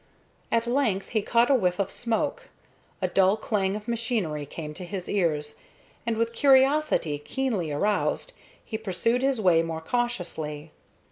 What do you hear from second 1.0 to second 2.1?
he caught a whiff of